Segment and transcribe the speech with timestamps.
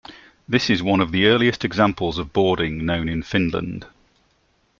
[0.49, 3.85] This is one of the earliest examples of boarding known in Finland.